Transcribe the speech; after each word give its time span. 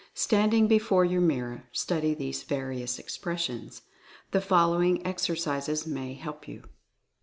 Standing 0.15 0.67
before 0.67 1.05
your 1.05 1.21
mir 1.21 1.51
ror, 1.51 1.63
study 1.77 2.15
these 2.15 2.41
various 2.41 2.97
expressions. 2.97 3.83
The 4.31 4.41
following 4.41 5.05
exercises 5.05 5.85
may 5.85 6.15
help 6.15 6.47
you. 6.47 6.63